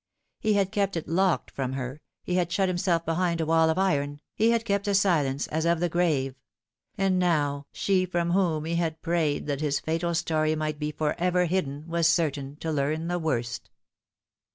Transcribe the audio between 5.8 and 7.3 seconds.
grave; and